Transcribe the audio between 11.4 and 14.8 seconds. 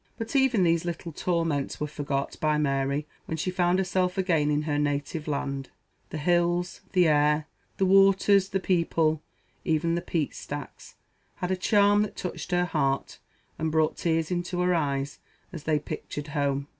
a charm that touched her heart, and brought tears into her